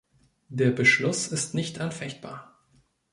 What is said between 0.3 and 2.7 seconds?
Der Beschluss ist nicht anfechtbar.